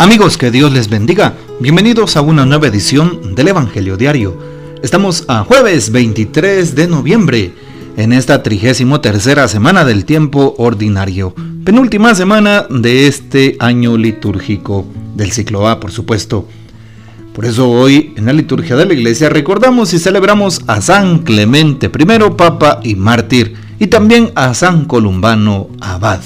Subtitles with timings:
[0.00, 1.34] Amigos, que Dios les bendiga.
[1.58, 4.38] Bienvenidos a una nueva edición del Evangelio Diario.
[4.80, 7.52] Estamos a jueves 23 de noviembre,
[7.96, 11.34] en esta trigésimo tercera semana del tiempo ordinario,
[11.64, 16.46] penúltima semana de este año litúrgico, del ciclo A, por supuesto.
[17.34, 21.86] Por eso hoy en la liturgia de la iglesia recordamos y celebramos a San Clemente
[21.86, 26.20] I, Papa y Mártir, y también a San Columbano Abad.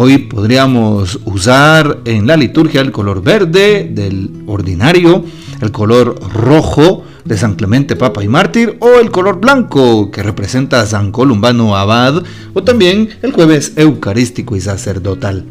[0.00, 5.24] Hoy podríamos usar en la liturgia el color verde del ordinario,
[5.60, 10.80] el color rojo de San Clemente Papa y Mártir o el color blanco que representa
[10.80, 12.22] a San Columbano Abad
[12.54, 15.44] o también el jueves eucarístico y sacerdotal.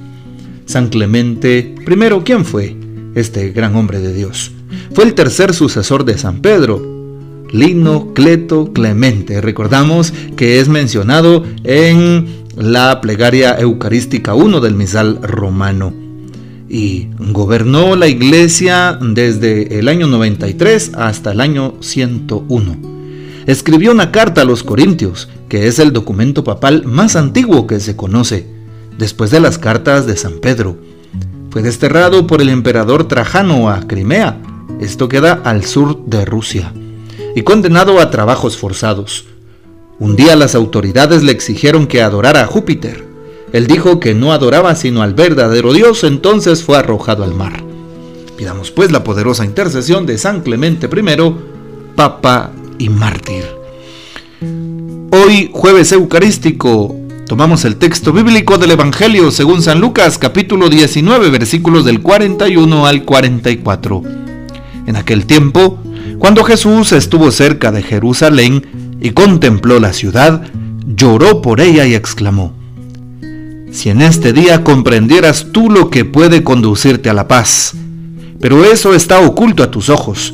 [0.66, 2.78] San Clemente, primero, ¿quién fue
[3.16, 4.54] este gran hombre de Dios?
[4.94, 6.98] Fue el tercer sucesor de San Pedro,
[7.52, 9.42] Lino, Cleto, Clemente.
[9.42, 15.94] Recordamos que es mencionado en la plegaria eucarística 1 del misal romano.
[16.68, 22.78] Y gobernó la iglesia desde el año 93 hasta el año 101.
[23.46, 27.96] Escribió una carta a los Corintios, que es el documento papal más antiguo que se
[27.96, 28.46] conoce,
[28.98, 30.78] después de las cartas de San Pedro.
[31.52, 34.42] Fue desterrado por el emperador Trajano a Crimea,
[34.82, 36.74] esto queda al sur de Rusia,
[37.36, 39.26] y condenado a trabajos forzados.
[40.00, 43.08] Un día las autoridades le exigieron que adorara a Júpiter.
[43.52, 47.64] Él dijo que no adoraba sino al verdadero Dios, entonces fue arrojado al mar.
[48.38, 51.36] Pidamos pues la poderosa intercesión de San Clemente I,
[51.96, 53.44] Papa y Mártir.
[55.12, 61.86] Hoy, jueves eucarístico, tomamos el texto bíblico del Evangelio según San Lucas capítulo 19 versículos
[61.86, 64.04] del 41 al 44.
[64.86, 65.80] En aquel tiempo,
[66.20, 70.42] cuando Jesús estuvo cerca de Jerusalén, y contempló la ciudad,
[70.86, 72.54] lloró por ella y exclamó,
[73.72, 77.74] Si en este día comprendieras tú lo que puede conducirte a la paz,
[78.40, 80.34] pero eso está oculto a tus ojos.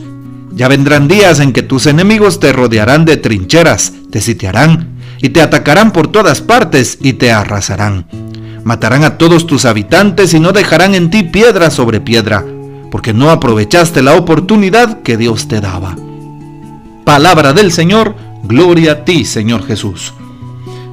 [0.55, 5.41] Ya vendrán días en que tus enemigos te rodearán de trincheras, te sitiarán y te
[5.41, 8.05] atacarán por todas partes y te arrasarán.
[8.63, 12.45] Matarán a todos tus habitantes y no dejarán en ti piedra sobre piedra,
[12.91, 15.95] porque no aprovechaste la oportunidad que Dios te daba.
[17.03, 20.13] Palabra del Señor, Gloria a ti, Señor Jesús.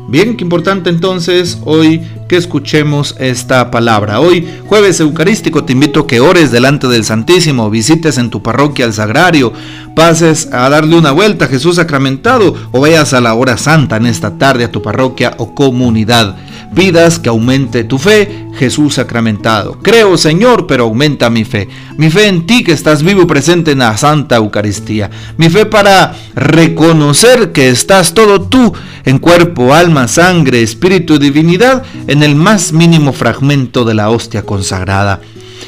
[0.09, 4.21] Bien, qué importante entonces hoy que escuchemos esta palabra.
[4.21, 8.87] Hoy, jueves eucarístico, te invito a que ores delante del Santísimo, visites en tu parroquia
[8.87, 9.53] el sagrario,
[9.95, 14.07] pases a darle una vuelta a Jesús sacramentado o vayas a la hora santa en
[14.07, 16.37] esta tarde a tu parroquia o comunidad.
[16.75, 19.79] Pidas que aumente tu fe, Jesús sacramentado.
[19.83, 21.69] Creo, Señor, pero aumenta mi fe.
[21.97, 25.11] Mi fe en ti que estás vivo y presente en la Santa Eucaristía.
[25.37, 28.73] Mi fe para reconocer que estás todo tú
[29.05, 34.43] en cuerpo, alma, sangre, espíritu y divinidad en el más mínimo fragmento de la hostia
[34.43, 35.21] consagrada.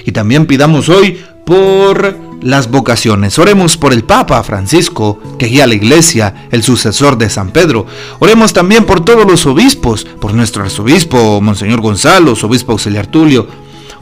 [0.06, 3.38] Y también pidamos hoy por las vocaciones.
[3.38, 7.86] Oremos por el Papa Francisco, que guía la iglesia, el sucesor de San Pedro.
[8.19, 13.47] Oremos también por todos los obispos, por nuestro arzobispo, Monseñor Gonzalo, obispo auxiliar Tulio.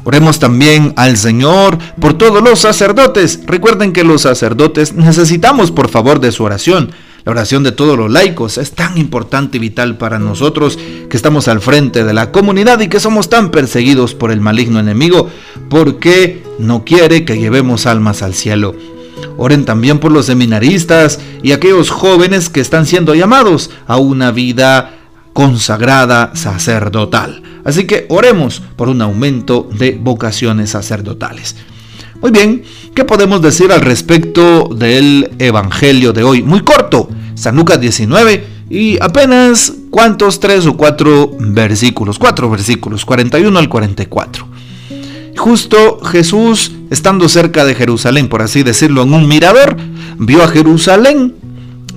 [0.04, 3.40] Oremos también al Señor por todos los sacerdotes.
[3.46, 6.90] Recuerden que los sacerdotes necesitamos por favor de su oración
[7.24, 11.48] la oración de todos los laicos es tan importante y vital para nosotros que estamos
[11.48, 15.28] al frente de la comunidad y que somos tan perseguidos por el maligno enemigo
[15.68, 18.74] porque no quiere que llevemos almas al cielo.
[19.36, 24.96] Oren también por los seminaristas y aquellos jóvenes que están siendo llamados a una vida
[25.32, 27.42] consagrada sacerdotal.
[27.64, 31.56] Así que oremos por un aumento de vocaciones sacerdotales.
[32.20, 32.62] Muy bien,
[32.94, 36.42] ¿qué podemos decir al respecto del Evangelio de hoy?
[36.42, 43.58] Muy corto, San Lucas 19 y apenas cuántos, tres o cuatro versículos, cuatro versículos, 41
[43.58, 44.46] al 44.
[45.34, 49.78] Justo Jesús, estando cerca de Jerusalén, por así decirlo, en un mirador,
[50.18, 51.34] vio a Jerusalén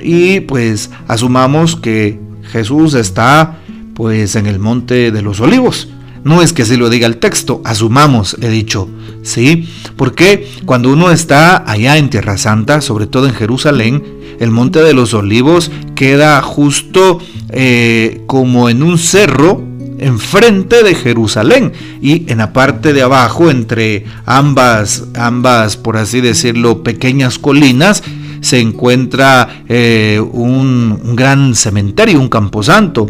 [0.01, 2.17] y pues asumamos que
[2.49, 3.59] Jesús está
[3.93, 5.89] pues en el monte de los olivos.
[6.23, 8.89] No es que así lo diga el texto, asumamos, he dicho,
[9.23, 9.69] ¿sí?
[9.97, 14.03] Porque cuando uno está allá en Tierra Santa, sobre todo en Jerusalén,
[14.39, 19.61] el Monte de los Olivos queda justo eh, como en un cerro
[19.99, 21.71] enfrente de Jerusalén
[22.01, 28.03] y en la parte de abajo, entre ambas, ambas, por así decirlo, pequeñas colinas,
[28.41, 33.07] se encuentra eh, un, un, gran cementerio, un camposanto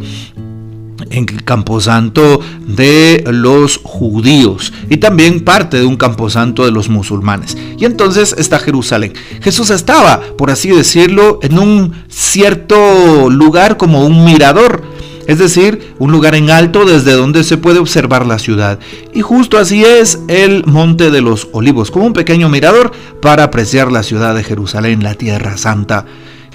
[1.10, 7.58] en el camposanto de los judíos y también parte de un camposanto de los musulmanes.
[7.78, 9.14] Y entonces está Jerusalén.
[9.42, 14.84] Jesús estaba, por así decirlo, en un cierto lugar como un mirador
[15.28, 18.80] es decir, un lugar en alto desde donde se puede observar la ciudad.
[19.14, 22.92] Y justo así es el Monte de los Olivos, como un pequeño mirador
[23.22, 26.06] para apreciar la ciudad de Jerusalén, la Tierra Santa.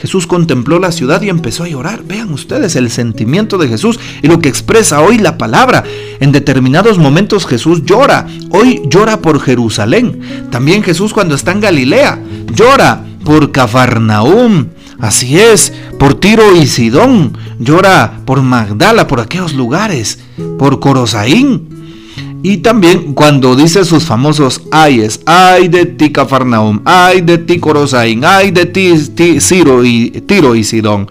[0.01, 2.03] Jesús contempló la ciudad y empezó a llorar.
[2.05, 5.85] Vean ustedes el sentimiento de Jesús y lo que expresa hoy la palabra.
[6.21, 8.27] En determinados momentos Jesús llora.
[8.51, 10.49] Hoy llora por Jerusalén.
[10.51, 12.19] También Jesús cuando está en Galilea
[12.55, 14.69] llora por Cafarnaúm.
[15.01, 17.37] Así es, por Tiro y Sidón.
[17.59, 20.19] Llora por Magdala, por aquellos lugares.
[20.59, 21.88] Por Corosaín.
[22.43, 28.25] Y también cuando dice sus famosos ayes, ay de ti Cafarnaum, ay de ti Corosaín,
[28.25, 28.95] ay de ti,
[29.41, 31.09] Ciro y, Tiro y Sidón.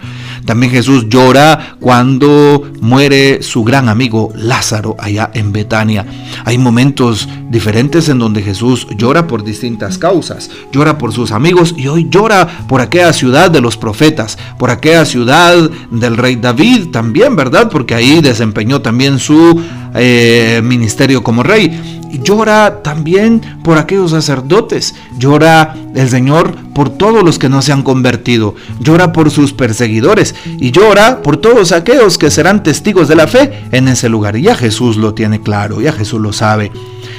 [0.48, 6.06] También Jesús llora cuando muere su gran amigo Lázaro allá en Betania.
[6.46, 10.48] Hay momentos diferentes en donde Jesús llora por distintas causas.
[10.72, 15.04] Llora por sus amigos y hoy llora por aquella ciudad de los profetas, por aquella
[15.04, 17.68] ciudad del rey David también, ¿verdad?
[17.70, 19.62] Porque ahí desempeñó también su
[19.94, 21.97] eh, ministerio como rey.
[22.10, 24.94] Llora también por aquellos sacerdotes.
[25.18, 28.54] Llora el Señor por todos los que no se han convertido.
[28.80, 30.34] Llora por sus perseguidores.
[30.58, 34.36] Y llora por todos aquellos que serán testigos de la fe en ese lugar.
[34.36, 36.72] Y ya Jesús lo tiene claro, ya Jesús lo sabe.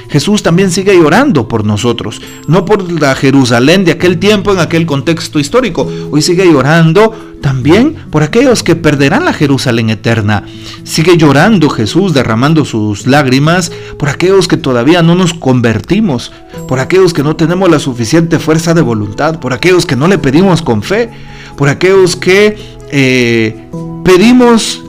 [0.10, 4.86] Jesús también sigue llorando por nosotros, no por la Jerusalén de aquel tiempo, en aquel
[4.86, 5.88] contexto histórico.
[6.12, 10.44] Hoy sigue llorando también por aquellos que perderán la Jerusalén eterna.
[10.84, 16.32] Sigue llorando Jesús, derramando sus lágrimas por aquellos que todavía no nos convertimos,
[16.68, 20.18] por aquellos que no tenemos la suficiente fuerza de voluntad, por aquellos que no le
[20.18, 21.10] pedimos con fe,
[21.56, 22.58] por aquellos que
[22.92, 23.70] eh,
[24.04, 24.84] pedimos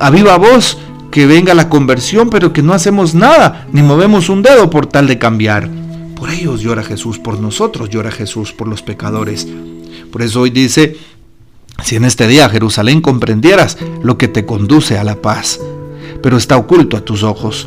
[0.00, 0.78] a viva voz
[1.16, 5.06] que venga la conversión, pero que no hacemos nada, ni movemos un dedo por tal
[5.06, 5.66] de cambiar.
[6.14, 9.48] Por ellos llora Jesús, por nosotros llora Jesús, por los pecadores.
[10.12, 10.98] Por eso hoy dice,
[11.82, 15.58] si en este día Jerusalén comprendieras lo que te conduce a la paz,
[16.22, 17.66] pero está oculto a tus ojos,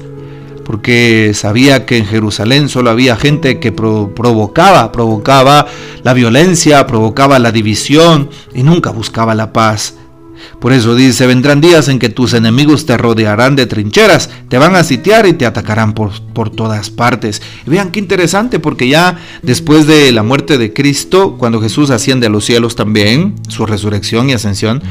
[0.63, 5.65] porque sabía que en Jerusalén solo había gente que provocaba, provocaba
[6.03, 9.95] la violencia, provocaba la división y nunca buscaba la paz.
[10.59, 14.75] Por eso dice, vendrán días en que tus enemigos te rodearán de trincheras, te van
[14.75, 17.41] a sitiar y te atacarán por, por todas partes.
[17.65, 22.29] vean qué interesante, porque ya después de la muerte de Cristo, cuando Jesús asciende a
[22.29, 24.81] los cielos también, su resurrección y ascensión,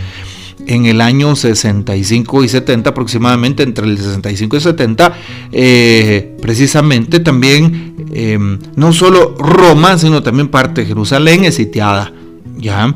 [0.69, 5.13] en el año 65 y 70, aproximadamente entre el 65 y 70,
[5.53, 12.13] eh, precisamente también em, no solo Roma, sino también parte de Jerusalén es sitiada.
[12.59, 12.95] ¿ya?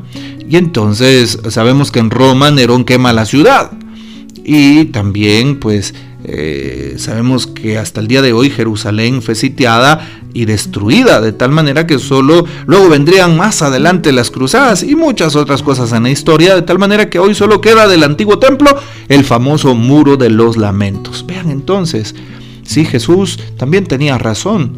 [0.48, 3.72] Y entonces sabemos que en Roma Nerón quema la ciudad.
[4.44, 5.94] Y también pues
[6.24, 11.50] eh, sabemos que hasta el día de hoy Jerusalén fue sitiada y destruida, de tal
[11.50, 16.10] manera que solo luego vendrían más adelante las cruzadas y muchas otras cosas en la
[16.10, 18.70] historia, de tal manera que hoy solo queda del antiguo templo
[19.08, 21.24] el famoso muro de los lamentos.
[21.26, 22.14] Vean entonces,
[22.62, 24.72] sí, Jesús también tenía razón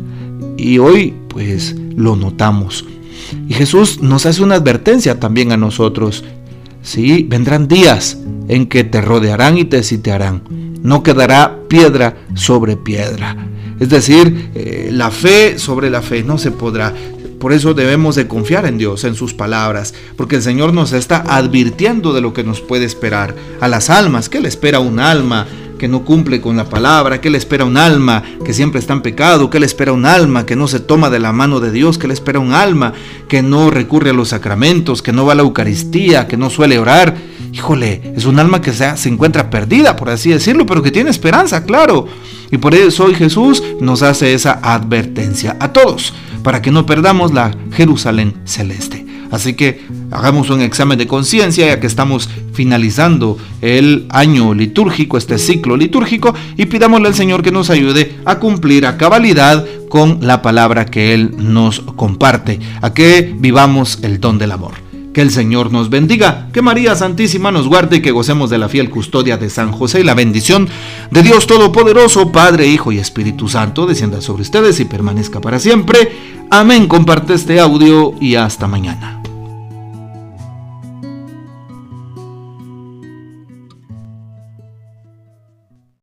[0.56, 2.86] y hoy pues lo notamos.
[3.48, 6.24] Y Jesús nos hace una advertencia también a nosotros.
[6.82, 8.18] Sí, vendrán días
[8.48, 10.42] en que te rodearán y te sitiarán.
[10.82, 13.36] No quedará piedra sobre piedra.
[13.80, 16.92] Es decir, eh, la fe sobre la fe no se podrá.
[17.38, 21.24] Por eso debemos de confiar en Dios, en sus palabras, porque el Señor nos está
[21.26, 23.34] advirtiendo de lo que nos puede esperar.
[23.60, 25.46] A las almas, ¿qué le espera un alma
[25.84, 29.02] que no cumple con la palabra, que le espera un alma que siempre está en
[29.02, 31.98] pecado, que le espera un alma que no se toma de la mano de Dios,
[31.98, 32.94] que le espera un alma
[33.28, 36.78] que no recurre a los sacramentos, que no va a la Eucaristía, que no suele
[36.78, 37.14] orar.
[37.52, 41.10] Híjole, es un alma que se, se encuentra perdida, por así decirlo, pero que tiene
[41.10, 42.08] esperanza, claro.
[42.50, 47.34] Y por eso hoy Jesús nos hace esa advertencia a todos, para que no perdamos
[47.34, 49.03] la Jerusalén celeste.
[49.34, 49.80] Así que
[50.12, 56.32] hagamos un examen de conciencia ya que estamos finalizando el año litúrgico, este ciclo litúrgico,
[56.56, 61.14] y pidámosle al Señor que nos ayude a cumplir a cabalidad con la palabra que
[61.14, 64.74] Él nos comparte, a que vivamos el don del amor.
[65.12, 68.68] Que el Señor nos bendiga, que María Santísima nos guarde y que gocemos de la
[68.68, 70.68] fiel custodia de San José y la bendición
[71.10, 76.12] de Dios Todopoderoso, Padre, Hijo y Espíritu Santo, descienda sobre ustedes y permanezca para siempre.
[76.50, 76.86] Amén.
[76.86, 79.23] Comparte este audio y hasta mañana.